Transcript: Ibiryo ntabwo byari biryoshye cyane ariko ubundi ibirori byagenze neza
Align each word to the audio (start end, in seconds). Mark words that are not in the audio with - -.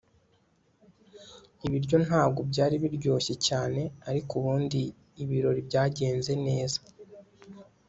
Ibiryo 1.65 1.97
ntabwo 2.05 2.39
byari 2.51 2.75
biryoshye 2.83 3.33
cyane 3.47 3.81
ariko 4.09 4.31
ubundi 4.39 4.81
ibirori 5.23 5.61
byagenze 5.67 6.31
neza 6.45 6.79